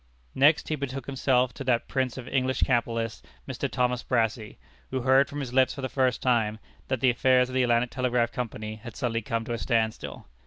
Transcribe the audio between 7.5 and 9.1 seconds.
the Atlantic Telegraph Company had